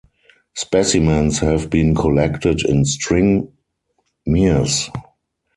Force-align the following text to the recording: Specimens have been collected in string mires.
Specimens 0.55 1.37
have 1.37 1.69
been 1.69 1.93
collected 1.93 2.65
in 2.65 2.85
string 2.85 3.53
mires. 4.25 4.89